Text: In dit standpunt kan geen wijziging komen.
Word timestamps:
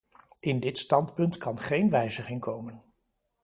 In 0.39 0.59
dit 0.59 0.77
standpunt 0.77 1.37
kan 1.37 1.57
geen 1.57 1.89
wijziging 1.89 2.39
komen. 2.39 2.81